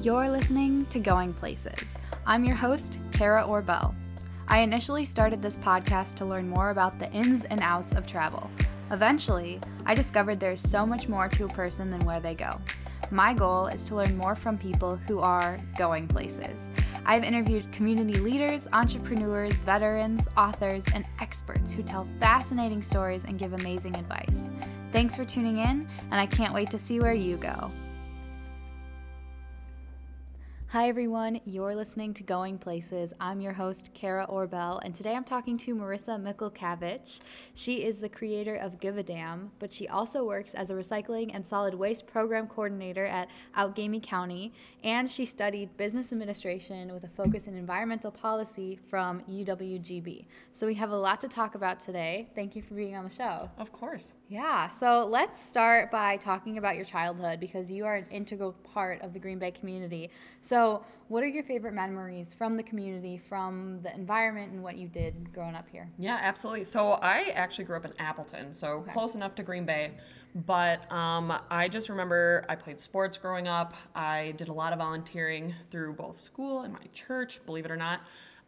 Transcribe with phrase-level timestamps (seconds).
[0.00, 1.96] You're listening to Going Places.
[2.24, 3.96] I'm your host, Kara Orbell.
[4.46, 8.48] I initially started this podcast to learn more about the ins and outs of travel.
[8.92, 12.60] Eventually, I discovered there's so much more to a person than where they go.
[13.10, 16.68] My goal is to learn more from people who are going places.
[17.04, 23.52] I've interviewed community leaders, entrepreneurs, veterans, authors, and experts who tell fascinating stories and give
[23.52, 24.48] amazing advice.
[24.92, 27.72] Thanks for tuning in, and I can't wait to see where you go.
[30.72, 31.40] Hi, everyone.
[31.46, 33.14] You're listening to Going Places.
[33.18, 37.20] I'm your host, Kara Orbell, and today I'm talking to Marissa Mikulkavich.
[37.54, 41.30] She is the creator of Give a Damn, but she also works as a recycling
[41.32, 44.52] and solid waste program coordinator at Outagamie County,
[44.84, 50.26] and she studied business administration with a focus in environmental policy from UWGB.
[50.52, 52.28] So we have a lot to talk about today.
[52.34, 53.48] Thank you for being on the show.
[53.56, 54.12] Of course.
[54.28, 59.00] Yeah, so let's start by talking about your childhood because you are an integral part
[59.00, 60.10] of the Green Bay community.
[60.42, 60.57] So,
[61.08, 65.32] what are your favorite memories from the community, from the environment, and what you did
[65.32, 65.90] growing up here?
[65.98, 66.64] Yeah, absolutely.
[66.64, 68.92] So, I actually grew up in Appleton, so okay.
[68.92, 69.92] close enough to Green Bay.
[70.34, 73.74] But um, I just remember I played sports growing up.
[73.94, 77.76] I did a lot of volunteering through both school and my church, believe it or
[77.76, 78.00] not.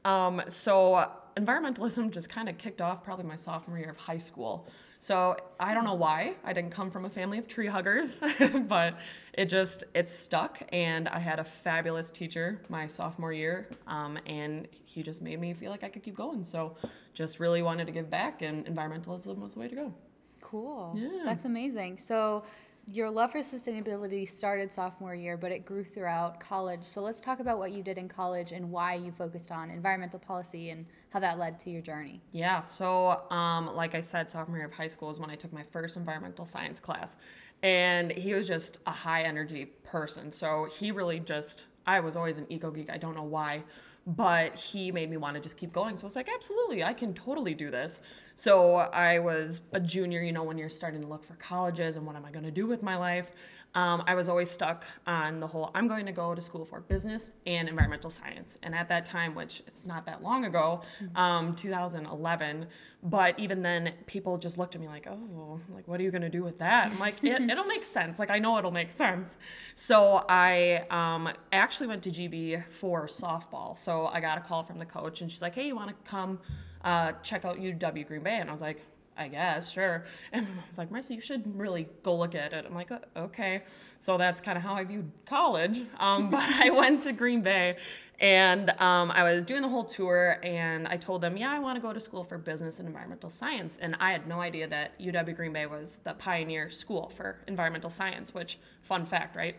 [0.05, 4.67] Um, so, environmentalism just kind of kicked off probably my sophomore year of high school.
[5.03, 8.21] So I don't know why I didn't come from a family of tree huggers,
[8.69, 8.99] but
[9.33, 10.63] it just it stuck.
[10.73, 15.55] And I had a fabulous teacher my sophomore year, um, and he just made me
[15.55, 16.45] feel like I could keep going.
[16.45, 16.77] So
[17.15, 19.95] just really wanted to give back, and environmentalism was the way to go.
[20.43, 20.95] Cool.
[20.95, 21.23] Yeah.
[21.25, 21.97] That's amazing.
[21.99, 22.45] So
[22.93, 26.85] your love for sustainability started sophomore year, but it grew throughout college.
[26.85, 30.19] So let's talk about what you did in college and why you focused on environmental
[30.19, 32.21] policy and how that led to your journey.
[32.33, 35.53] Yeah, so um, like I said, sophomore year of high school is when I took
[35.53, 37.17] my first environmental science class.
[37.63, 40.33] And he was just a high energy person.
[40.33, 42.91] So he really just, I was always an eco geek.
[42.91, 43.63] I don't know why
[44.07, 45.97] but he made me want to just keep going.
[45.97, 48.01] So I was like, absolutely, I can totally do this.
[48.35, 52.07] So I was a junior, you know, when you're starting to look for colleges and
[52.07, 53.31] what am I going to do with my life.
[53.75, 56.81] Um, I was always stuck on the whole I'm going to go to school for
[56.81, 58.59] business and environmental science.
[58.63, 61.17] And at that time, which it's not that long ago, mm-hmm.
[61.17, 62.67] um, 2011,
[63.03, 66.23] but even then, people just looked at me like, oh, like, what are you going
[66.23, 66.91] to do with that?
[66.91, 68.19] I'm like, it, will make sense.
[68.19, 69.39] Like, I know it'll make sense.
[69.75, 73.79] So I um, actually went to GB for softball.
[73.79, 76.11] So I got a call from the coach, and she's like, hey, you want to
[76.11, 76.41] come
[76.85, 78.37] uh, check out UW Green Bay?
[78.39, 78.83] And I was like,
[79.21, 80.05] I guess, sure.
[80.33, 82.65] And I was like, Marcy, you should really go look at it.
[82.67, 83.63] I'm like, okay.
[83.99, 85.83] So that's kind of how I viewed college.
[85.99, 87.77] Um, but I went to Green Bay
[88.19, 91.77] and um, I was doing the whole tour and I told them, yeah, I want
[91.77, 93.79] to go to school for business and environmental science.
[93.81, 97.91] And I had no idea that UW Green Bay was the pioneer school for environmental
[97.91, 99.57] science, which, fun fact, right?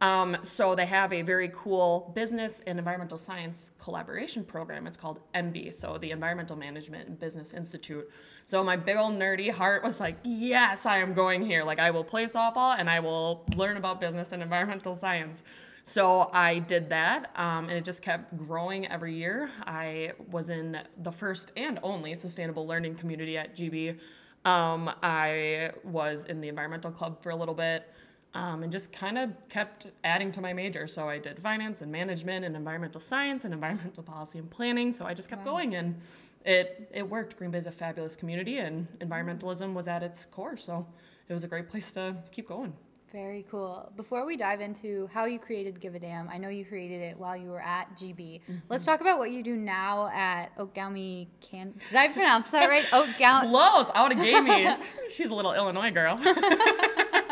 [0.00, 4.86] Um, so they have a very cool business and environmental science collaboration program.
[4.86, 8.10] It's called EMBI, so the Environmental Management and Business Institute.
[8.44, 11.64] So my big old nerdy heart was like, yes, I am going here.
[11.64, 15.42] Like I will play softball and I will learn about business and environmental science.
[15.86, 19.50] So I did that, um, and it just kept growing every year.
[19.66, 23.98] I was in the first and only sustainable learning community at GB.
[24.46, 27.86] Um, I was in the environmental club for a little bit
[28.34, 30.86] um, and just kind of kept adding to my major.
[30.86, 34.92] So I did finance and management and environmental science and environmental policy and planning.
[34.92, 35.52] So I just kept wow.
[35.52, 36.00] going and
[36.44, 37.36] it it worked.
[37.38, 40.56] Green Bay is a fabulous community and environmentalism was at its core.
[40.56, 40.86] So
[41.28, 42.74] it was a great place to keep going.
[43.14, 43.92] Very cool.
[43.96, 47.16] Before we dive into how you created Give a Damn, I know you created it
[47.16, 48.40] while you were at GB.
[48.40, 48.56] Mm-hmm.
[48.68, 51.74] Let's talk about what you do now at Outagamie Can.
[51.90, 52.82] Did I pronounce that right?
[52.90, 53.50] Outagamie.
[53.50, 53.88] Close.
[53.90, 54.80] Outagamie.
[55.08, 56.18] She's a little Illinois girl.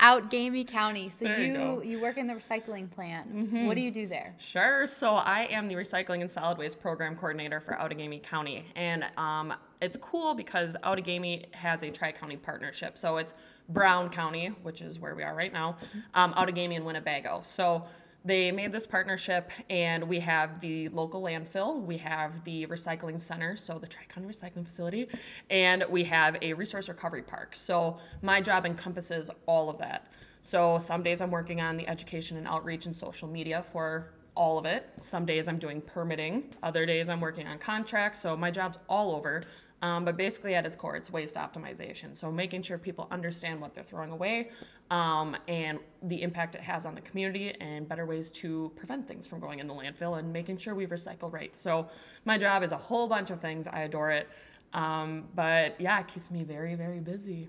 [0.00, 1.08] Outagamie County.
[1.08, 3.34] So you you, you, work in the recycling plant.
[3.34, 3.66] Mm-hmm.
[3.66, 4.34] What do you do there?
[4.38, 4.86] Sure.
[4.86, 9.54] So I am the recycling and solid waste program coordinator for Outagamie County, and um,
[9.80, 12.98] it's cool because Outagamie has a tri-county partnership.
[12.98, 13.34] So it's
[13.68, 15.98] Brown County, which is where we are right now, mm-hmm.
[16.14, 17.40] um, Outagamie and Winnebago.
[17.44, 17.84] So
[18.26, 23.56] they made this partnership and we have the local landfill we have the recycling center
[23.56, 25.08] so the tri-county recycling facility
[25.50, 27.54] and we have a resource recovery park.
[27.54, 30.08] So my job encompasses all of that.
[30.42, 34.58] So some days i'm working on the education and outreach and social media for all
[34.58, 34.88] of it.
[35.00, 36.54] Some days i'm doing permitting.
[36.62, 38.20] Other days i'm working on contracts.
[38.20, 39.44] So my job's all over.
[39.82, 42.16] Um, but basically, at its core, it's waste optimization.
[42.16, 44.50] So making sure people understand what they're throwing away
[44.90, 49.26] um, and the impact it has on the community and better ways to prevent things
[49.26, 51.58] from going in the landfill and making sure we recycle right.
[51.58, 51.88] So
[52.24, 53.66] my job is a whole bunch of things.
[53.66, 54.28] I adore it.
[54.72, 57.48] Um, but yeah, it keeps me very, very busy.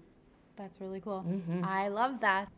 [0.55, 1.23] That's really cool.
[1.27, 1.63] Mm-hmm.
[1.63, 2.49] I love that.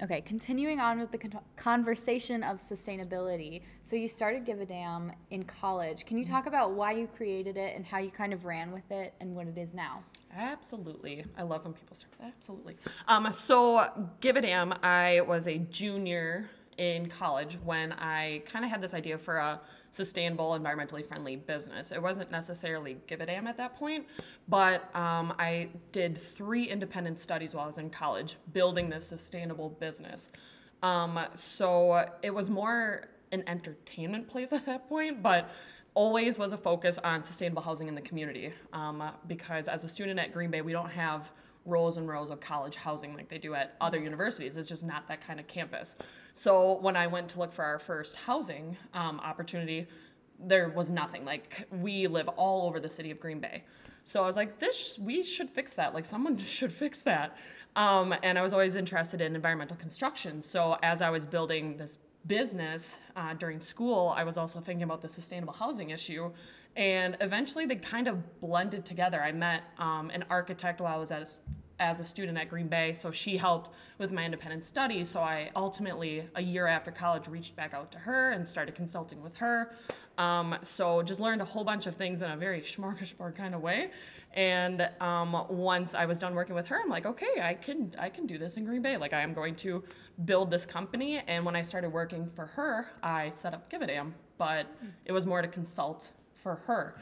[0.00, 3.62] Okay, continuing on with the con- conversation of sustainability.
[3.82, 6.06] So you started Give a Damn in college.
[6.06, 8.88] Can you talk about why you created it and how you kind of ran with
[8.92, 10.04] it and what it is now?
[10.36, 11.24] Absolutely.
[11.36, 12.14] I love when people start.
[12.22, 12.76] Absolutely.
[13.06, 14.74] Um, so give a damn.
[14.82, 19.60] I was a junior in college when I kind of had this idea for a
[19.90, 21.90] sustainable, environmentally friendly business.
[21.90, 24.06] It wasn't necessarily give a damn at that point,
[24.48, 29.70] but um, I did three independent studies while I was in college building this sustainable
[29.70, 30.28] business.
[30.82, 35.50] Um, so it was more an entertainment place at that point, but
[35.94, 40.18] always was a focus on sustainable housing in the community um, because as a student
[40.18, 41.32] at Green Bay, we don't have
[41.64, 44.56] rows and rows of college housing like they do at other universities.
[44.56, 45.96] It's just not that kind of campus.
[46.34, 49.86] So when I went to look for our first housing um, opportunity,
[50.38, 51.24] there was nothing.
[51.24, 53.64] Like we live all over the city of Green Bay.
[54.04, 55.94] So I was like, this we should fix that.
[55.94, 57.36] Like someone should fix that.
[57.76, 60.42] Um, and I was always interested in environmental construction.
[60.42, 65.02] So as I was building this business uh, during school, I was also thinking about
[65.02, 66.30] the sustainable housing issue.
[66.76, 69.20] And eventually they kind of blended together.
[69.20, 71.30] I met um, an architect while I was at
[71.80, 75.08] as a student at Green Bay, so she helped with my independent studies.
[75.08, 79.22] So I ultimately, a year after college, reached back out to her and started consulting
[79.22, 79.72] with her.
[80.18, 83.62] Um, so just learned a whole bunch of things in a very smorgasbord kind of
[83.62, 83.90] way.
[84.34, 88.08] And um, once I was done working with her, I'm like, okay, I can I
[88.08, 88.96] can do this in Green Bay.
[88.96, 89.84] Like I am going to
[90.24, 91.22] build this company.
[91.26, 94.66] And when I started working for her, I set up Give a Damn, but
[95.04, 96.08] it was more to consult
[96.42, 96.96] for her.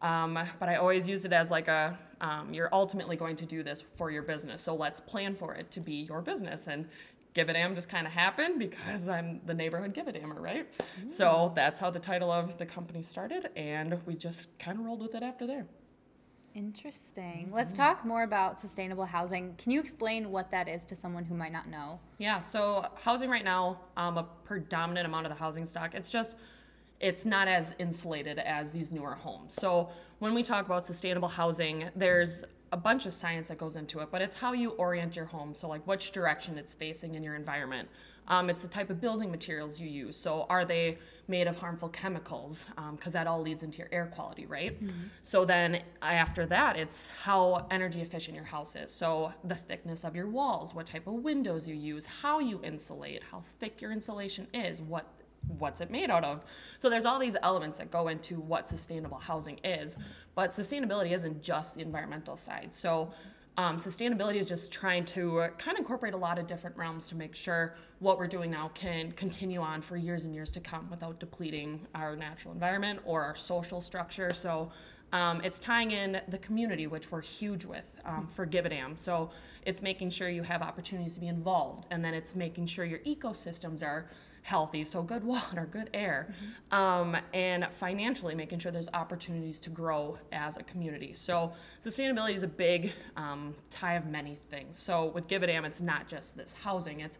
[0.00, 3.62] Um, but I always used it as like a um, you're ultimately going to do
[3.62, 4.62] this for your business.
[4.62, 6.66] So let's plan for it to be your business.
[6.66, 6.88] And
[7.34, 10.66] Give a Damn just kind of happened because I'm the neighborhood Give a Dammer, right?
[11.00, 11.10] Mm.
[11.10, 13.50] So that's how the title of the company started.
[13.54, 15.66] And we just kind of rolled with it after there.
[16.54, 17.46] Interesting.
[17.46, 17.54] Mm-hmm.
[17.54, 19.54] Let's talk more about sustainable housing.
[19.58, 22.00] Can you explain what that is to someone who might not know?
[22.16, 26.34] Yeah, so housing right now, um, a predominant amount of the housing stock, it's just
[27.00, 29.54] it's not as insulated as these newer homes.
[29.54, 34.00] So when we talk about sustainable housing, there's a bunch of science that goes into
[34.00, 35.54] it, but it's how you orient your home.
[35.54, 37.88] So like which direction it's facing in your environment.
[38.30, 40.14] Um, it's the type of building materials you use.
[40.14, 40.98] So are they
[41.28, 42.66] made of harmful chemicals?
[42.92, 44.74] Because um, that all leads into your air quality, right?
[44.84, 45.06] Mm-hmm.
[45.22, 48.92] So then after that, it's how energy efficient your house is.
[48.92, 53.22] So the thickness of your walls, what type of windows you use, how you insulate,
[53.30, 55.06] how thick your insulation is, what
[55.58, 56.42] what's it made out of?
[56.78, 59.96] So there's all these elements that go into what sustainable housing is,
[60.34, 62.74] but sustainability isn't just the environmental side.
[62.74, 63.12] So
[63.56, 67.16] um, sustainability is just trying to kind of incorporate a lot of different realms to
[67.16, 70.88] make sure what we're doing now can continue on for years and years to come
[70.90, 74.32] without depleting our natural environment or our social structure.
[74.32, 74.70] So
[75.12, 78.96] um, it's tying in the community, which we're huge with um, for Damn.
[78.96, 79.30] So
[79.64, 83.00] it's making sure you have opportunities to be involved, and then it's making sure your
[83.00, 84.08] ecosystems are
[84.48, 86.74] healthy, so good water, good air, mm-hmm.
[86.74, 91.12] um, and financially making sure there's opportunities to grow as a community.
[91.14, 91.52] So
[91.84, 94.78] sustainability is a big um, tie of many things.
[94.78, 97.18] So with Damn, it's not just this housing; it's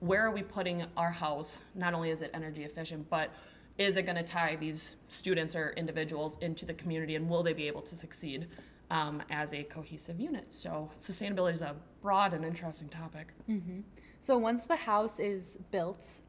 [0.00, 1.60] where are we putting our house?
[1.74, 3.30] Not only is it energy efficient, but
[3.76, 7.52] is it going to tie these students or individuals into the community, and will they
[7.52, 8.48] be able to succeed?
[8.92, 10.52] Um, as a cohesive unit.
[10.52, 13.28] So, sustainability is a broad and interesting topic.
[13.48, 13.82] Mm-hmm.
[14.20, 16.22] So, once the house is built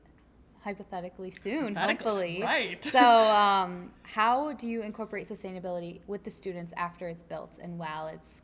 [0.63, 2.41] hypothetically soon, hopefully.
[2.41, 2.83] Right.
[2.83, 8.07] so, um, how do you incorporate sustainability with the students after it's built and while
[8.07, 8.43] it's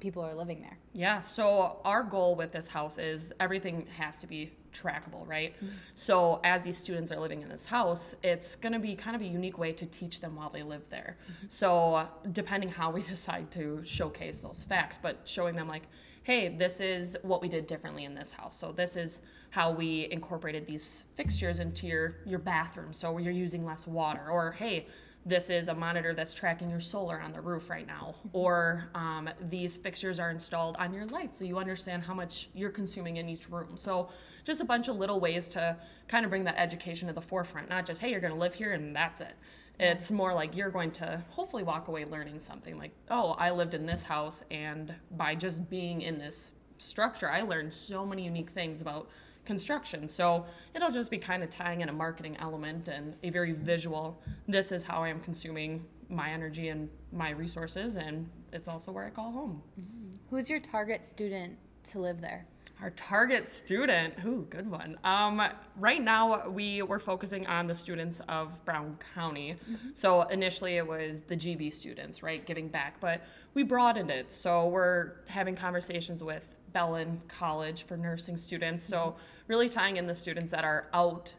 [0.00, 0.78] people are living there?
[0.94, 1.20] Yeah.
[1.20, 5.54] So our goal with this house is everything has to be trackable, right?
[5.56, 5.68] Mm-hmm.
[5.94, 9.22] So as these students are living in this house, it's going to be kind of
[9.22, 11.16] a unique way to teach them while they live there.
[11.24, 11.46] Mm-hmm.
[11.48, 15.84] So depending how we decide to showcase those facts, but showing them like,
[16.22, 18.58] hey, this is what we did differently in this house.
[18.58, 19.20] So this is
[19.50, 22.92] how we incorporated these fixtures into your your bathroom.
[22.92, 24.28] So you're using less water.
[24.30, 24.86] Or hey
[25.26, 28.14] this is a monitor that's tracking your solar on the roof right now.
[28.32, 32.70] Or um, these fixtures are installed on your lights so you understand how much you're
[32.70, 33.76] consuming in each room.
[33.76, 34.10] So
[34.44, 37.68] just a bunch of little ways to kind of bring that education to the forefront.
[37.68, 39.34] Not just hey you're going to live here and that's it
[39.80, 43.74] it's more like you're going to hopefully walk away learning something like oh i lived
[43.74, 48.50] in this house and by just being in this structure i learned so many unique
[48.50, 49.08] things about
[49.48, 50.10] construction.
[50.10, 50.44] So
[50.74, 54.70] it'll just be kind of tying in a marketing element and a very visual, this
[54.70, 59.10] is how I am consuming my energy and my resources, and it's also where I
[59.10, 59.62] call home.
[59.80, 60.16] Mm-hmm.
[60.30, 62.46] Who's your target student to live there?
[62.80, 64.98] Our target student, ooh, good one.
[65.02, 65.42] Um,
[65.76, 69.56] right now, we were focusing on the students of Brown County.
[69.68, 69.88] Mm-hmm.
[69.94, 73.22] So initially, it was the GB students, right, giving back, but
[73.54, 74.30] we broadened it.
[74.30, 78.84] So we're having conversations with Bellin College for nursing students.
[78.84, 79.16] So
[79.48, 81.34] really tying in the students that are out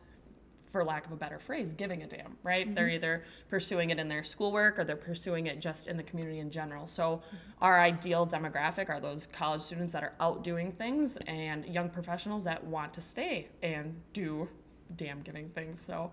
[0.72, 2.66] for lack of a better phrase, giving a damn, right?
[2.66, 2.76] Mm-hmm.
[2.76, 6.40] They're either pursuing it in their schoolwork or they're pursuing it just in the community
[6.40, 6.88] in general.
[6.88, 7.64] So, mm-hmm.
[7.64, 12.44] our ideal demographic are those college students that are out doing things and young professionals
[12.44, 14.48] that want to stay and do
[14.96, 15.82] damn giving things.
[15.82, 16.12] So,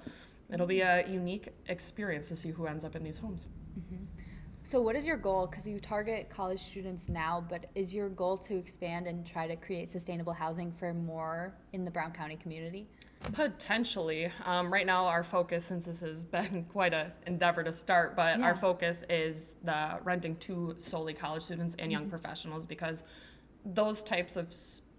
[0.52, 3.46] it'll be a unique experience to see who ends up in these homes.
[3.78, 4.04] Mm-hmm.
[4.66, 5.46] So, what is your goal?
[5.46, 9.54] Because you target college students now, but is your goal to expand and try to
[9.54, 12.88] create sustainable housing for more in the Brown County community?
[13.32, 14.28] Potentially.
[14.44, 18.40] Um, right now, our focus, since this has been quite an endeavor to start, but
[18.40, 18.44] yeah.
[18.44, 22.10] our focus is the renting to solely college students and young mm-hmm.
[22.10, 23.04] professionals because
[23.64, 24.52] those types of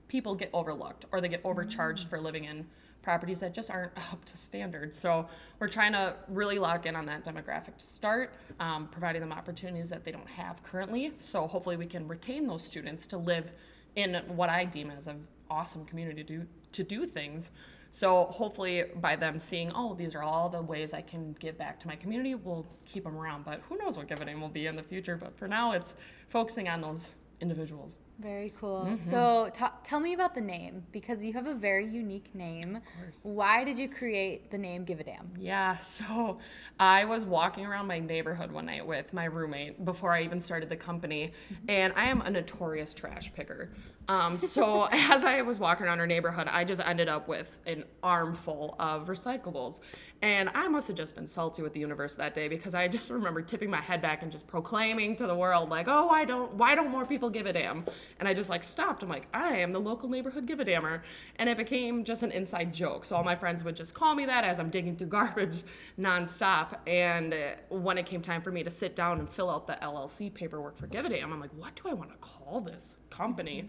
[0.07, 2.15] people get overlooked or they get overcharged mm-hmm.
[2.15, 2.65] for living in
[3.07, 4.93] properties that just aren't up to standard.
[4.93, 9.31] So we're trying to really lock in on that demographic to start, um, providing them
[9.31, 11.13] opportunities that they don't have currently.
[11.21, 13.53] So hopefully we can retain those students to live
[13.95, 17.49] in what I deem as an awesome community to do, to do things.
[17.91, 21.79] So hopefully by them seeing, oh, these are all the ways I can give back
[21.79, 23.45] to my community, we'll keep them around.
[23.45, 25.15] But who knows what Damn will be in the future.
[25.15, 25.95] But for now, it's
[26.27, 27.95] focusing on those individuals.
[28.19, 28.85] Very cool.
[28.87, 29.09] Mm-hmm.
[29.09, 32.79] So, t- tell me about the name because you have a very unique name.
[33.21, 35.31] Why did you create the name Give a Damn?
[35.37, 36.39] Yeah, so
[36.79, 40.69] I was walking around my neighborhood one night with my roommate before I even started
[40.69, 41.69] the company, mm-hmm.
[41.69, 43.69] and I am a notorious trash picker.
[44.07, 47.83] Um, so, as I was walking around our neighborhood, I just ended up with an
[48.01, 49.79] armful of recyclables.
[50.21, 53.09] And I must have just been salty with the universe that day because I just
[53.11, 56.53] remember tipping my head back and just proclaiming to the world, like, oh, why don't
[56.55, 57.85] why don't more people give a damn?
[58.19, 59.03] And I just like stopped.
[59.03, 61.03] I'm like, I am the local neighborhood give a dammer.
[61.35, 63.05] And it became just an inside joke.
[63.05, 65.63] So all my friends would just call me that as I'm digging through garbage
[65.99, 66.79] nonstop.
[66.87, 67.37] And uh,
[67.69, 70.77] when it came time for me to sit down and fill out the LLC paperwork
[70.77, 73.67] for Give a Damn, I'm like, what do I want to call this company?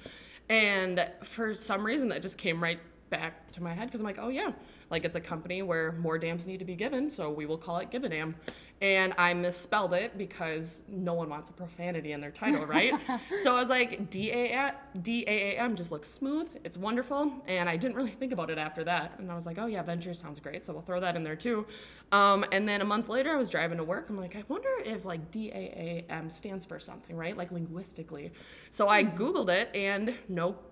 [0.49, 4.19] And for some reason, that just came right back to my head because I'm like,
[4.19, 4.53] oh yeah,
[4.91, 7.79] like it's a company where more dams need to be given, so we will call
[7.79, 8.35] it Give a Dam.
[8.81, 12.95] And I misspelled it because no one wants a profanity in their title, right?
[13.43, 16.49] so I was like, D A A M just looks smooth.
[16.63, 17.33] It's wonderful.
[17.49, 19.19] And I didn't really think about it after that.
[19.19, 20.65] And I was like, oh yeah, venture sounds great.
[20.65, 21.67] So we'll throw that in there too.
[22.13, 24.09] Um, and then a month later, I was driving to work.
[24.11, 27.37] I'm like, I wonder if like D A A M stands for something, right?
[27.37, 28.33] Like linguistically.
[28.71, 29.17] So I hmm.
[29.21, 30.68] Googled it and nope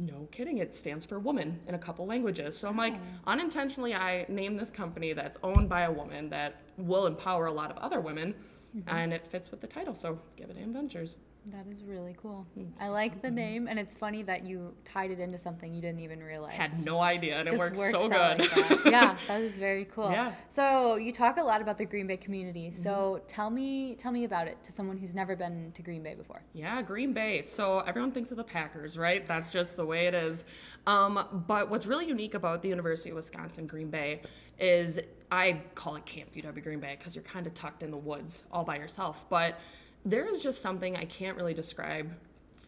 [0.00, 2.56] no kidding, it stands for woman in a couple languages.
[2.56, 2.98] So I'm like, oh.
[3.26, 7.70] unintentionally, I named this company that's owned by a woman that will empower a lot
[7.70, 8.34] of other women,
[8.76, 8.96] mm-hmm.
[8.96, 9.94] and it fits with the title.
[9.94, 11.16] So Give it a Damn Ventures.
[11.46, 12.46] That is really cool.
[12.58, 15.80] Mm, I like the name, and it's funny that you tied it into something you
[15.80, 16.52] didn't even realize.
[16.52, 18.38] Had no idea, and it worked so good.
[18.40, 18.80] Like that.
[18.86, 20.10] yeah, that is very cool.
[20.10, 20.32] Yeah.
[20.50, 22.70] So you talk a lot about the Green Bay community.
[22.70, 23.26] So mm-hmm.
[23.26, 26.42] tell me, tell me about it to someone who's never been to Green Bay before.
[26.52, 27.40] Yeah, Green Bay.
[27.40, 29.26] So everyone thinks of the Packers, right?
[29.26, 30.44] That's just the way it is.
[30.86, 34.20] Um, but what's really unique about the University of Wisconsin Green Bay
[34.58, 35.00] is
[35.32, 38.44] I call it Camp UW Green Bay because you're kind of tucked in the woods
[38.52, 39.58] all by yourself, but
[40.04, 42.12] there is just something I can't really describe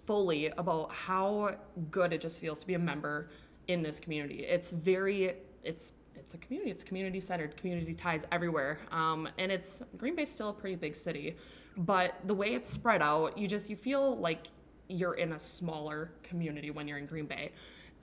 [0.07, 1.57] fully about how
[1.91, 3.31] good it just feels to be a member
[3.69, 4.45] in this community.
[4.45, 6.71] It's very, it's it's a community.
[6.71, 7.57] It's community centered.
[7.57, 11.37] Community ties everywhere, um, and it's Green Bay's still a pretty big city,
[11.77, 14.49] but the way it's spread out, you just you feel like
[14.89, 17.53] you're in a smaller community when you're in Green Bay,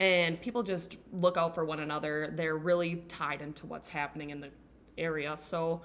[0.00, 2.32] and people just look out for one another.
[2.36, 4.50] They're really tied into what's happening in the
[4.98, 5.36] area.
[5.36, 5.82] So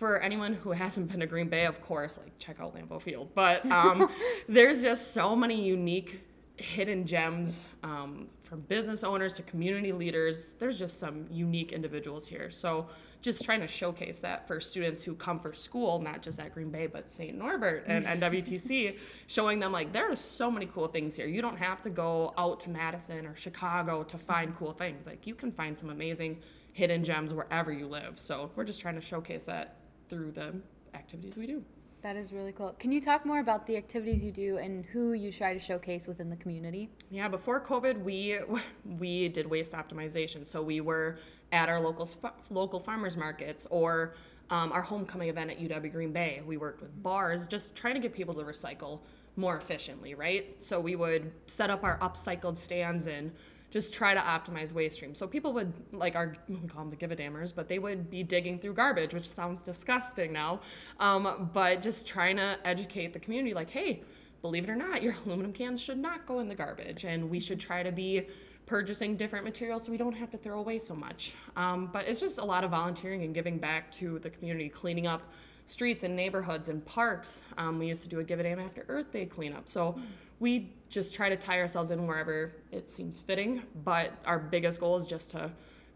[0.00, 3.28] for anyone who hasn't been to Green Bay, of course, like check out Lambeau Field.
[3.34, 4.08] But um,
[4.48, 6.22] there's just so many unique
[6.56, 10.54] hidden gems um, from business owners to community leaders.
[10.54, 12.50] There's just some unique individuals here.
[12.50, 12.86] So
[13.20, 16.70] just trying to showcase that for students who come for school, not just at Green
[16.70, 17.36] Bay, but St.
[17.36, 21.26] Norbert and NWTC, showing them like there are so many cool things here.
[21.26, 25.06] You don't have to go out to Madison or Chicago to find cool things.
[25.06, 26.38] Like you can find some amazing
[26.72, 28.18] hidden gems wherever you live.
[28.18, 29.76] So we're just trying to showcase that
[30.10, 30.52] through the
[30.94, 31.62] activities we do.
[32.02, 32.74] That is really cool.
[32.78, 36.08] Can you talk more about the activities you do and who you try to showcase
[36.08, 36.90] within the community?
[37.10, 38.38] Yeah, before COVID, we
[38.98, 40.46] we did waste optimization.
[40.46, 41.18] So we were
[41.52, 42.08] at our local
[42.50, 44.14] local farmers markets or
[44.50, 46.42] um, our homecoming event at UW Green Bay.
[46.44, 49.00] We worked with bars, just trying to get people to recycle
[49.36, 50.56] more efficiently, right?
[50.58, 53.30] So we would set up our upcycled stands and
[53.70, 55.18] just try to optimize waste streams.
[55.18, 58.10] So people would like our we call them the give a dammers, but they would
[58.10, 60.60] be digging through garbage, which sounds disgusting now.
[60.98, 64.02] Um, but just trying to educate the community, like, hey,
[64.42, 67.40] believe it or not, your aluminum cans should not go in the garbage, and we
[67.40, 68.26] should try to be
[68.66, 71.34] purchasing different materials so we don't have to throw away so much.
[71.56, 75.08] Um, but it's just a lot of volunteering and giving back to the community, cleaning
[75.08, 75.22] up
[75.70, 77.42] streets and neighborhoods and parks.
[77.56, 79.68] Um, we used to do a Give a Damn After Earth Day cleanup.
[79.68, 79.98] So
[80.40, 83.62] we just try to tie ourselves in wherever it seems fitting.
[83.84, 85.50] But our biggest goal is just to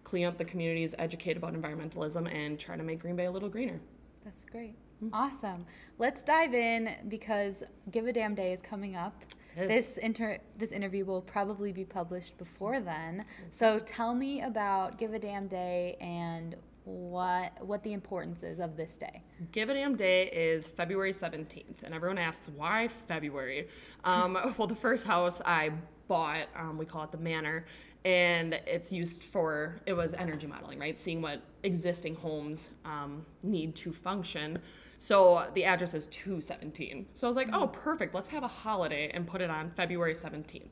[0.04, 3.48] clean up the communities, educate about environmentalism, and try to make Green Bay a little
[3.48, 3.80] greener.
[4.24, 4.76] That's great.
[5.12, 5.66] Awesome.
[5.98, 9.24] Let's dive in because Give a Damn Day is coming up.
[9.56, 13.24] This inter- this interview will probably be published before then.
[13.50, 18.76] So tell me about Give a Damn Day and what what the importance is of
[18.76, 19.22] this day.
[19.52, 23.68] Give a Damn Day is February 17th, and everyone asks why February.
[24.04, 25.72] Um, well, the first house I
[26.08, 27.64] bought, um, we call it the Manor,
[28.04, 30.98] and it's used for it was energy modeling, right?
[31.00, 34.58] Seeing what existing homes um, need to function.
[34.98, 37.06] So the address is 217.
[37.14, 38.14] So I was like, oh, perfect.
[38.14, 40.70] Let's have a holiday and put it on February 17th.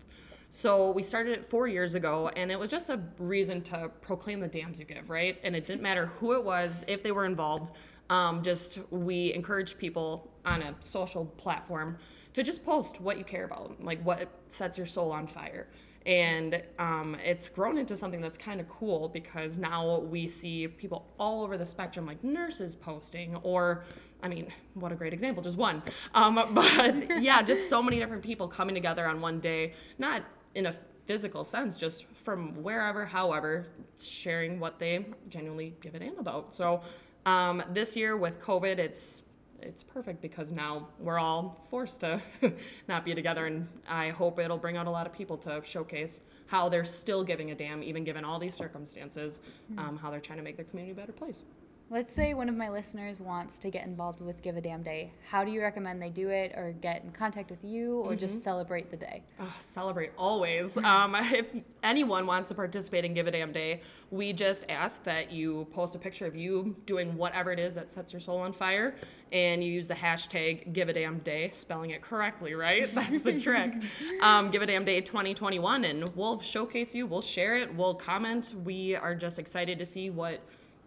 [0.55, 4.39] So we started it four years ago, and it was just a reason to proclaim
[4.39, 5.39] the dams you give, right?
[5.43, 7.73] And it didn't matter who it was, if they were involved.
[8.11, 11.97] Um, just we encouraged people on a social platform
[12.35, 15.69] to just post what you care about, like what sets your soul on fire.
[16.05, 21.07] And um, it's grown into something that's kind of cool because now we see people
[21.19, 23.85] all over the spectrum, like nurses posting, or
[24.23, 25.83] I mean, what a great example, just one.
[26.15, 30.23] Um, but yeah, just so many different people coming together on one day, not
[30.55, 30.75] in a
[31.07, 33.67] physical sense, just from wherever, however,
[33.99, 36.55] sharing what they genuinely give a damn about.
[36.55, 36.83] So
[37.27, 39.23] um, this year with COVID, it's
[39.61, 42.21] it's perfect because now we're all forced to
[42.89, 46.21] not be together, and I hope it'll bring out a lot of people to showcase
[46.47, 49.39] how they're still giving a damn, even given all these circumstances,
[49.79, 51.45] um, how they're trying to make their community a better place.
[51.93, 55.13] Let's say one of my listeners wants to get involved with Give a Damn Day.
[55.29, 58.43] How do you recommend they do it or get in contact with you or just
[58.43, 59.23] celebrate the day?
[59.39, 60.79] Oh, celebrate always.
[60.93, 65.33] Um, if anyone wants to participate in Give a Damn Day, we just ask that
[65.33, 68.53] you post a picture of you doing whatever it is that sets your soul on
[68.55, 68.95] fire,
[69.31, 72.93] and you use the hashtag Give a Damn Day, spelling it correctly, right?
[72.95, 73.75] That's the trick.
[74.23, 77.07] Um, Give a Damn Day 2021, and we'll showcase you.
[77.07, 77.75] We'll share it.
[77.75, 78.55] We'll comment.
[78.65, 80.41] We are just excited to see what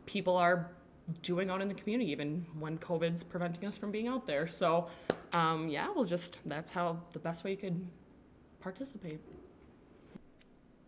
[0.07, 0.71] people are
[1.21, 4.47] doing out in the community, even when COVID's preventing us from being out there.
[4.47, 4.87] So,
[5.33, 7.87] um, yeah, we'll just, that's how the best way you could
[8.59, 9.19] participate.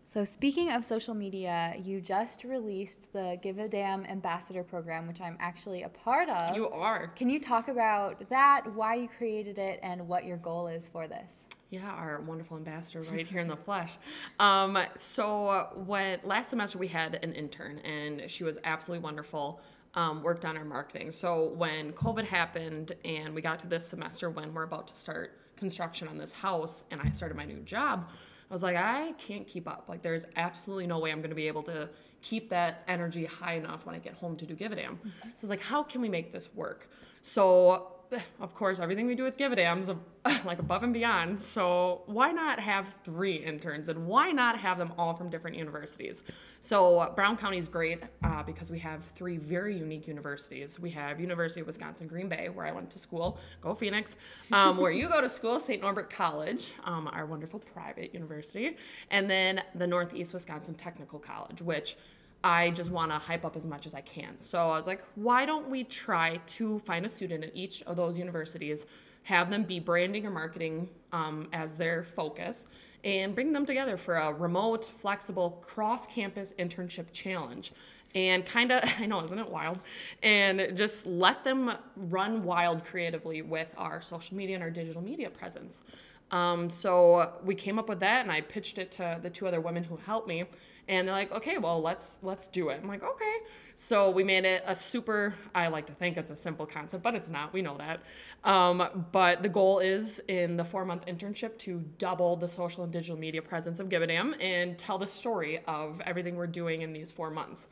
[0.04, 5.20] So, speaking of social media, you just released the Give a Damn Ambassador program, which
[5.20, 6.56] I'm actually a part of.
[6.56, 7.08] You are.
[7.08, 11.06] Can you talk about that, why you created it, and what your goal is for
[11.06, 11.46] this?
[11.68, 13.98] Yeah, our wonderful ambassador right here in the flesh.
[14.40, 19.60] Um, so uh, when last semester we had an intern and she was absolutely wonderful.
[19.98, 21.10] Um, worked on our marketing.
[21.10, 25.32] So when COVID happened and we got to this semester when we're about to start
[25.56, 28.08] construction on this house and I started my new job,
[28.48, 29.86] I was like, I can't keep up.
[29.88, 31.88] Like there's absolutely no way I'm going to be able to
[32.22, 35.00] keep that energy high enough when I get home to do Give a Damn.
[35.02, 36.88] So I was like, how can we make this work?
[37.20, 37.97] So
[38.40, 39.90] of course, everything we do with Give a Damn's
[40.44, 41.40] like above and beyond.
[41.40, 46.22] So why not have three interns and why not have them all from different universities?
[46.60, 50.78] So Brown County is great uh, because we have three very unique universities.
[50.78, 53.38] We have University of Wisconsin Green Bay, where I went to school.
[53.60, 54.16] Go Phoenix!
[54.52, 55.82] Um, where you go to school, St.
[55.82, 58.76] Norbert College, um, our wonderful private university,
[59.10, 61.96] and then the Northeast Wisconsin Technical College, which
[62.44, 64.40] I just want to hype up as much as I can.
[64.40, 67.96] So I was like, why don't we try to find a student at each of
[67.96, 68.86] those universities,
[69.24, 72.66] have them be branding or marketing um, as their focus,
[73.02, 77.72] and bring them together for a remote, flexible, cross campus internship challenge.
[78.14, 79.80] And kind of, I know, isn't it wild?
[80.22, 85.28] And just let them run wild creatively with our social media and our digital media
[85.28, 85.82] presence.
[86.30, 89.60] Um, so we came up with that, and I pitched it to the two other
[89.60, 90.44] women who helped me
[90.88, 92.80] and they're like okay well let's let's do it.
[92.82, 93.36] I'm like okay.
[93.76, 97.14] So we made it a super i like to think it's a simple concept but
[97.14, 97.52] it's not.
[97.52, 98.00] We know that.
[98.44, 102.92] Um, but the goal is in the four month internship to double the social and
[102.92, 106.92] digital media presence of give a and tell the story of everything we're doing in
[106.92, 107.68] these four months.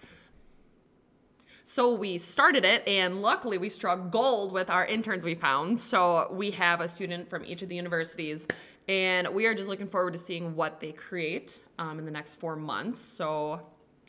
[1.68, 5.80] So we started it, and luckily we struck gold with our interns we found.
[5.80, 8.46] So we have a student from each of the universities,
[8.86, 12.36] and we are just looking forward to seeing what they create um, in the next
[12.36, 13.00] four months.
[13.00, 13.60] So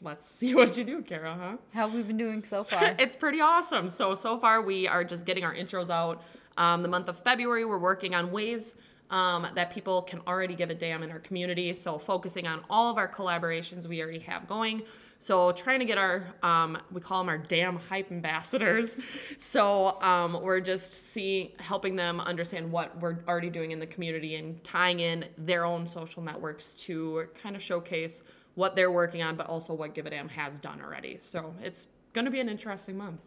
[0.01, 1.57] let's see what you do, Kara, huh?
[1.73, 2.95] How have we been doing so far?
[2.99, 3.89] it's pretty awesome.
[3.89, 6.23] So, so far we are just getting our intros out.
[6.57, 8.75] Um, the month of February, we're working on ways
[9.09, 11.73] um, that people can already give a damn in our community.
[11.75, 14.83] So, focusing on all of our collaborations we already have going.
[15.19, 18.95] So, trying to get our, um, we call them our damn hype ambassadors.
[19.39, 24.35] So, um, we're just seeing, helping them understand what we're already doing in the community
[24.35, 28.23] and tying in their own social networks to kind of showcase
[28.55, 31.17] what they're working on, but also what Give a Damn has done already.
[31.19, 33.19] So, it's going to be an interesting month.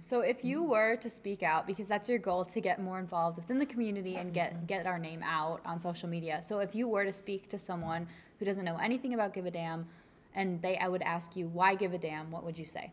[0.00, 3.38] So if you were to speak out, because that's your goal to get more involved
[3.38, 6.40] within the community and get get our name out on social media.
[6.40, 8.06] So if you were to speak to someone
[8.38, 9.86] who doesn't know anything about Give a Damn,
[10.34, 12.92] and they I would ask you why give a damn, what would you say?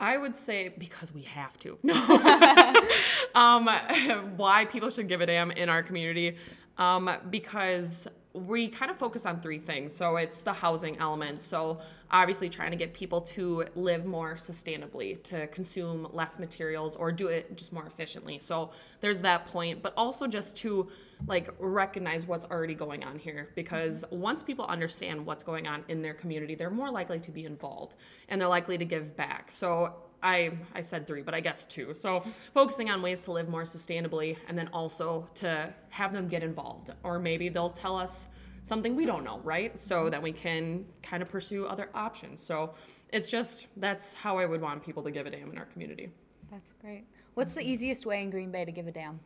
[0.00, 1.78] I would say because we have to.
[1.82, 1.94] No.
[3.34, 3.68] um,
[4.36, 6.36] why people should give a damn in our community?
[6.76, 9.94] Um, because we kind of focus on three things.
[9.94, 11.42] So it's the housing element.
[11.42, 17.10] So obviously trying to get people to live more sustainably, to consume less materials or
[17.10, 18.38] do it just more efficiently.
[18.40, 18.70] So
[19.00, 20.88] there's that point, but also just to
[21.26, 26.02] like recognize what's already going on here because once people understand what's going on in
[26.02, 27.96] their community, they're more likely to be involved
[28.28, 29.50] and they're likely to give back.
[29.50, 31.94] So I I said three, but I guess two.
[31.94, 36.42] So focusing on ways to live more sustainably, and then also to have them get
[36.42, 38.28] involved, or maybe they'll tell us
[38.62, 39.78] something we don't know, right?
[39.80, 42.42] So that we can kind of pursue other options.
[42.42, 42.74] So
[43.12, 46.10] it's just that's how I would want people to give a damn in our community.
[46.50, 47.04] That's great.
[47.34, 49.20] What's the easiest way in Green Bay to give a damn?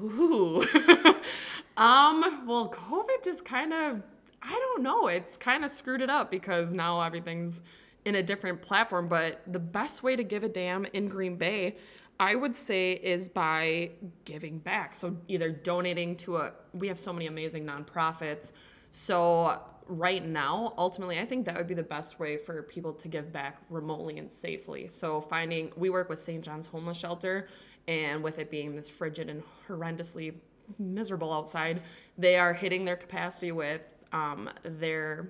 [0.00, 0.62] Ooh.
[1.76, 4.02] um, well, COVID just kind of,
[4.42, 7.60] I don't know, it's kind of screwed it up because now everything's
[8.04, 9.08] in a different platform.
[9.08, 11.76] But the best way to give a damn in Green Bay,
[12.20, 13.90] I would say, is by
[14.24, 14.94] giving back.
[14.94, 18.52] So either donating to a, we have so many amazing nonprofits.
[18.92, 23.08] So right now, ultimately, I think that would be the best way for people to
[23.08, 24.88] give back remotely and safely.
[24.90, 26.42] So finding, we work with St.
[26.42, 27.48] John's Homeless Shelter,
[27.88, 30.34] and with it being this frigid and horrendously
[30.78, 31.82] miserable outside,
[32.18, 35.28] they are hitting their capacity with um, their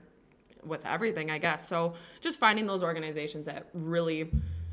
[0.64, 1.69] with everything, I guess.
[1.69, 4.31] So just finding those organizations that really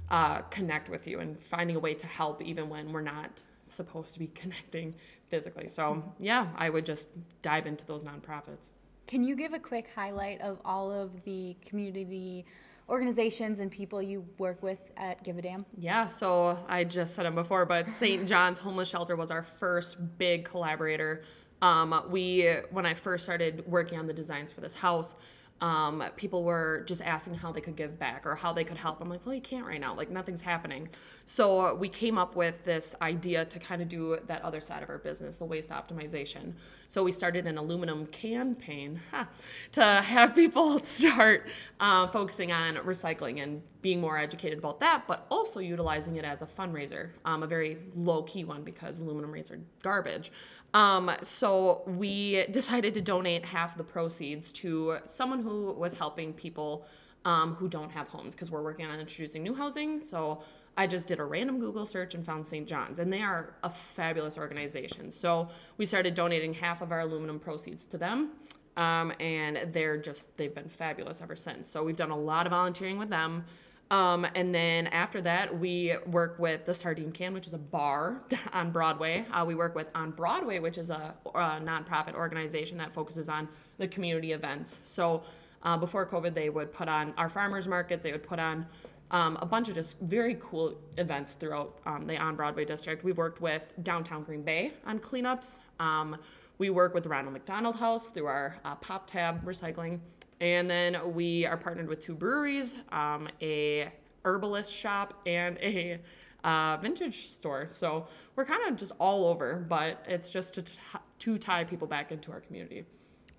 [0.10, 4.14] uh, connect with you and finding a way to help even when we're not supposed
[4.14, 4.96] to be connecting
[5.30, 5.68] physically.
[5.68, 7.10] So yeah, I would just
[7.42, 8.70] dive into those nonprofits.
[9.06, 12.46] Can you give a quick highlight of all of the community
[12.90, 15.66] organizations and people you work with at Give a Damn?
[15.78, 18.28] Yeah, so I just said it before, but St.
[18.28, 21.24] John's Homeless Shelter was our first big collaborator.
[21.62, 25.16] Um, we, when I first started working on the designs for this house,
[25.62, 29.00] um, people were just asking how they could give back or how they could help.
[29.00, 29.96] I'm like, well, you can't right now.
[29.96, 30.90] Like, nothing's happening.
[31.26, 34.90] So we came up with this idea to kind of do that other side of
[34.90, 36.54] our business, the waste optimization.
[36.88, 39.26] So we started an aluminum campaign huh,
[39.72, 41.48] to have people start
[41.80, 46.42] uh, focusing on recycling and being more educated about that, but also utilizing it as
[46.42, 50.32] a fundraiser, um, a very low key one because aluminum rates are garbage.
[50.74, 56.86] Um, so we decided to donate half the proceeds to someone who was helping people
[57.26, 60.02] um, who don't have homes because we're working on introducing new housing.
[60.02, 60.42] So
[60.76, 62.68] I just did a random Google search and found St.
[62.68, 65.12] John's, and they are a fabulous organization.
[65.12, 68.32] So we started donating half of our aluminum proceeds to them.
[68.76, 71.70] Um, and they're just, they've been fabulous ever since.
[71.70, 73.46] So we've done a lot of volunteering with them.
[73.94, 78.24] Um, and then after that, we work with the Sardine Can, which is a bar
[78.52, 79.24] on Broadway.
[79.32, 83.48] Uh, we work with On Broadway, which is a, a nonprofit organization that focuses on
[83.78, 84.80] the community events.
[84.84, 85.22] So
[85.62, 88.66] uh, before COVID, they would put on our farmers markets, they would put on
[89.12, 93.04] um, a bunch of just very cool events throughout um, the On Broadway district.
[93.04, 95.60] We've worked with downtown Green Bay on cleanups.
[95.80, 96.18] Um,
[96.58, 100.00] we work with the Ronald McDonald House through our uh, Pop Tab recycling.
[100.44, 103.90] And then we are partnered with two breweries, um, a
[104.26, 106.02] herbalist shop, and a
[106.44, 107.68] uh, vintage store.
[107.70, 110.74] So we're kind of just all over, but it's just to, t-
[111.20, 112.84] to tie people back into our community.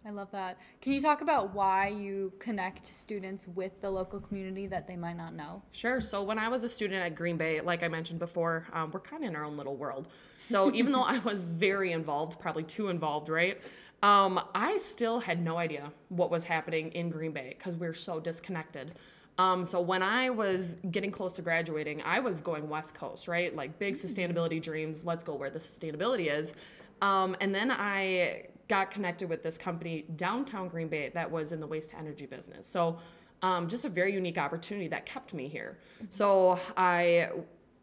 [0.06, 0.58] I love that.
[0.82, 5.16] Can you talk about why you connect students with the local community that they might
[5.16, 5.62] not know?
[5.72, 5.98] Sure.
[6.02, 9.00] So when I was a student at Green Bay, like I mentioned before, um, we're
[9.00, 10.08] kind of in our own little world.
[10.44, 13.58] So even though I was very involved, probably too involved, right?
[14.02, 18.20] Um, I still had no idea what was happening in Green Bay because we're so
[18.20, 18.96] disconnected.
[19.38, 23.56] Um, so when I was getting close to graduating, I was going West Coast, right?
[23.56, 25.04] Like big sustainability dreams.
[25.04, 26.52] Let's go where the sustainability is.
[27.00, 31.60] Um, and then I got connected with this company downtown Green Bay that was in
[31.60, 32.66] the waste to energy business.
[32.66, 32.98] So
[33.42, 35.78] um, just a very unique opportunity that kept me here.
[36.08, 37.30] So I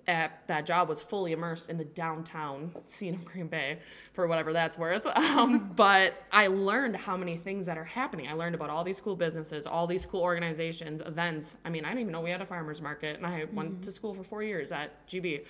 [0.07, 3.79] at that job was fully immersed in the downtown scene of Green Bay
[4.13, 5.05] for whatever that's worth.
[5.31, 8.27] Um, but I learned how many things that are happening.
[8.27, 11.55] I learned about all these cool businesses, all these cool organizations, events.
[11.63, 13.55] I mean, I didn't even know we had a farmers market, and I mm-hmm.
[13.55, 15.45] went to school for four years at GB.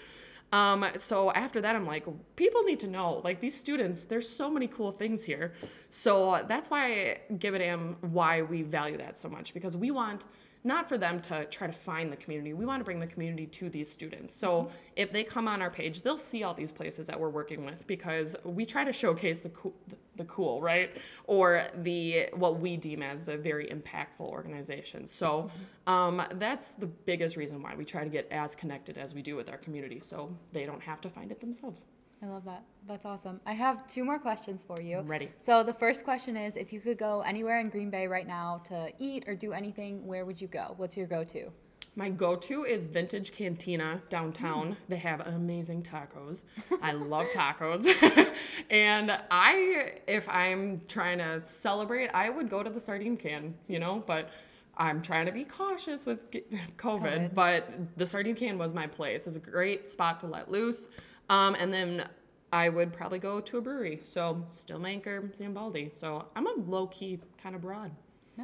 [0.51, 3.21] Um, so after that, I'm like, people need to know.
[3.23, 5.53] Like these students, there's so many cool things here.
[5.89, 9.91] So that's why I give it am why we value that so much because we
[9.91, 10.25] want
[10.63, 12.53] not for them to try to find the community.
[12.53, 14.35] We want to bring the community to these students.
[14.35, 14.75] So mm-hmm.
[14.95, 17.87] if they come on our page, they'll see all these places that we're working with
[17.87, 19.73] because we try to showcase the cool,
[20.21, 20.95] the cool, right?
[21.25, 25.07] Or the what we deem as the very impactful organization.
[25.07, 25.49] So
[25.87, 29.35] um, that's the biggest reason why we try to get as connected as we do
[29.35, 31.85] with our community, so they don't have to find it themselves.
[32.23, 32.63] I love that.
[32.87, 33.41] That's awesome.
[33.47, 34.99] I have two more questions for you.
[34.99, 35.31] I'm ready.
[35.39, 38.61] So the first question is if you could go anywhere in Green Bay right now
[38.67, 40.75] to eat or do anything, where would you go?
[40.77, 41.51] What's your go-to?
[41.95, 44.77] My go-to is Vintage Cantina downtown.
[44.87, 46.43] They have amazing tacos.
[46.81, 47.85] I love tacos.
[48.69, 53.77] and I if I'm trying to celebrate, I would go to the sardine can, you
[53.79, 54.29] know, but
[54.77, 57.33] I'm trying to be cautious with COVID, COVID.
[57.33, 59.27] but the sardine can was my place.
[59.27, 60.87] It's a great spot to let loose.
[61.29, 62.07] Um, and then
[62.53, 63.99] I would probably go to a brewery.
[64.03, 65.95] So Stillmank, Zambaldi.
[65.95, 67.91] So I'm a low key kind of broad.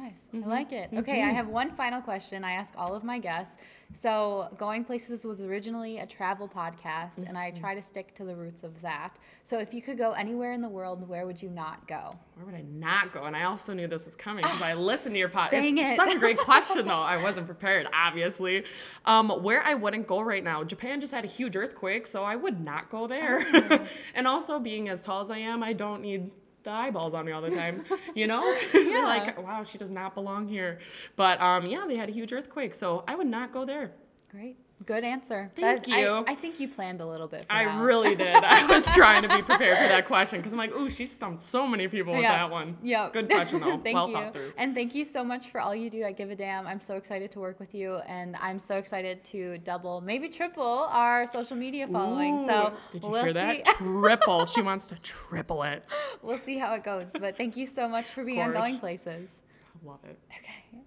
[0.00, 0.28] Nice.
[0.32, 0.48] I mm-hmm.
[0.48, 0.90] like it.
[0.94, 1.36] Okay, I mm-hmm.
[1.36, 3.56] have one final question I ask all of my guests.
[3.94, 7.60] So, Going Places was originally a travel podcast, and I mm-hmm.
[7.60, 9.18] try to stick to the roots of that.
[9.42, 12.12] So, if you could go anywhere in the world, where would you not go?
[12.34, 13.24] Where would I not go?
[13.24, 15.50] And I also knew this was coming ah, because I listened to your podcast.
[15.50, 15.96] Dang it's it.
[15.96, 17.00] such a great question, though.
[17.00, 18.64] I wasn't prepared, obviously.
[19.04, 22.36] Um, where I wouldn't go right now, Japan just had a huge earthquake, so I
[22.36, 23.44] would not go there.
[23.52, 23.86] Oh.
[24.14, 26.30] and also, being as tall as I am, I don't need
[26.68, 28.42] the eyeballs on me all the time, you know?
[28.74, 29.04] Yeah.
[29.04, 30.78] like, wow, she does not belong here.
[31.16, 33.92] But um, yeah, they had a huge earthquake, so I would not go there.
[34.30, 34.56] Great.
[34.86, 35.50] Good answer.
[35.56, 36.24] Thank I- you.
[36.26, 37.82] I, think you planned a little bit for I that.
[37.82, 38.28] really did.
[38.36, 41.42] I was trying to be prepared for that question because I'm like, ooh, she stumped
[41.42, 42.78] so many people with that one.
[42.82, 43.10] Yeah.
[43.12, 43.78] Good question, though.
[43.82, 44.14] thank well you.
[44.14, 44.52] thought through.
[44.56, 46.66] And thank you so much for all you do at Give a Damn.
[46.66, 50.86] I'm so excited to work with you, and I'm so excited to double, maybe triple
[50.90, 52.46] our social media following.
[52.46, 53.64] so did you we'll hear that?
[53.66, 54.46] triple.
[54.46, 55.84] She wants to triple it.
[56.22, 57.10] we'll see how it goes.
[57.18, 58.52] But thank you so much for being on.
[58.52, 59.42] Going Places.
[59.82, 60.18] I love it.
[60.30, 60.82] Okay.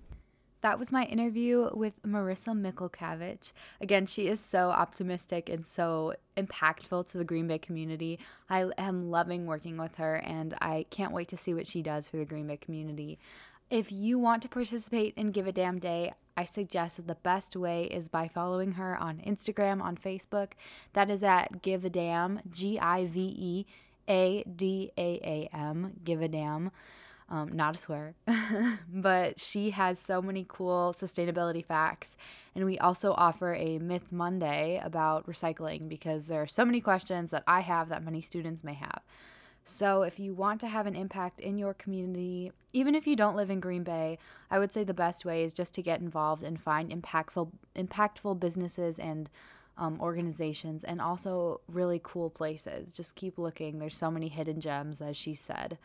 [0.61, 3.51] That was my interview with Marissa Mikulkavich.
[3.81, 8.19] Again, she is so optimistic and so impactful to the Green Bay community.
[8.47, 12.07] I am loving working with her, and I can't wait to see what she does
[12.07, 13.17] for the Green Bay community.
[13.71, 17.55] If you want to participate in Give a Damn Day, I suggest that the best
[17.55, 20.51] way is by following her on Instagram, on Facebook.
[20.93, 23.65] That is at Give a Damn, G I V E
[24.07, 26.69] A D A A M, Give a Damn.
[27.31, 28.13] Um, not a swear,
[28.93, 32.17] but she has so many cool sustainability facts.
[32.53, 37.31] And we also offer a Myth Monday about recycling because there are so many questions
[37.31, 38.99] that I have that many students may have.
[39.63, 43.37] So, if you want to have an impact in your community, even if you don't
[43.37, 44.17] live in Green Bay,
[44.49, 48.41] I would say the best way is just to get involved and find impactful, impactful
[48.41, 49.29] businesses and
[49.77, 52.91] um, organizations, and also really cool places.
[52.91, 53.79] Just keep looking.
[53.79, 55.77] There's so many hidden gems, as she said.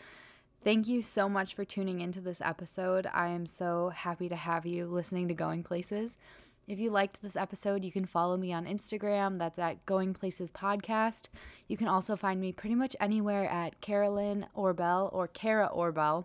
[0.66, 3.06] Thank you so much for tuning into this episode.
[3.14, 6.18] I am so happy to have you listening to Going Places.
[6.66, 9.38] If you liked this episode, you can follow me on Instagram.
[9.38, 11.28] That's at Going Places Podcast.
[11.68, 16.24] You can also find me pretty much anywhere at Carolyn Orbell or Kara Orbell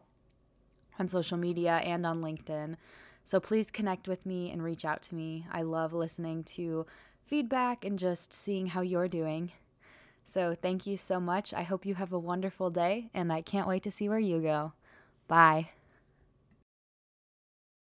[0.98, 2.78] on social media and on LinkedIn.
[3.24, 5.46] So please connect with me and reach out to me.
[5.52, 6.88] I love listening to
[7.28, 9.52] feedback and just seeing how you're doing.
[10.26, 11.54] So thank you so much.
[11.54, 14.42] I hope you have a wonderful day, and I can't wait to see where you
[14.42, 14.74] go.
[15.28, 15.70] Bye.